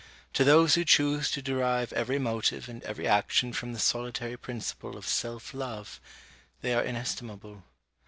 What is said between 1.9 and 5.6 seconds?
every motive and every action from the solitary principle of self